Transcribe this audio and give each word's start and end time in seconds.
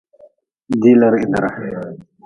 Diilrihdre. 0.85 1.47